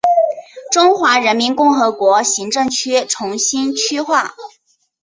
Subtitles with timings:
[0.71, 4.33] 中华人民共和国行政区重新区划。